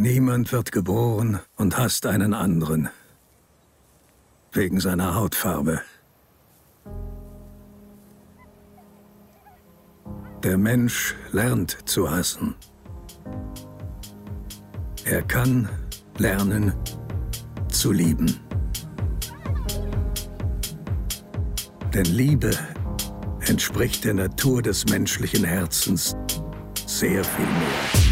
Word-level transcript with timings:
Niemand 0.00 0.52
wird 0.52 0.70
geboren 0.70 1.40
und 1.56 1.76
hasst 1.76 2.06
einen 2.06 2.32
anderen. 2.32 2.88
Wegen 4.52 4.78
seiner 4.78 5.16
Hautfarbe. 5.16 5.80
Der 10.44 10.56
Mensch 10.56 11.16
lernt 11.32 11.78
zu 11.88 12.08
hassen. 12.08 12.54
Er 15.04 15.22
kann 15.22 15.68
lernen 16.16 16.72
zu 17.68 17.90
lieben. 17.90 18.38
Denn 21.92 22.04
Liebe 22.04 22.52
entspricht 23.40 24.04
der 24.04 24.14
Natur 24.14 24.62
des 24.62 24.84
menschlichen 24.88 25.42
Herzens 25.42 26.14
sehr 26.86 27.24
viel 27.24 27.46
mehr. 27.46 28.07